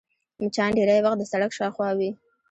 مچان 0.41 0.69
ډېری 0.77 0.99
وخت 1.01 1.17
د 1.19 1.23
سړک 1.31 1.51
شاوخوا 1.57 1.89
وي 1.97 2.09